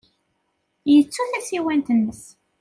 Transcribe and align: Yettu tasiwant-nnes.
Yettu 0.91 1.23
tasiwant-nnes. 1.31 2.23